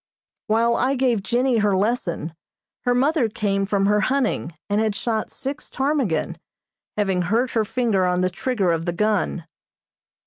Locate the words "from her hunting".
3.67-4.57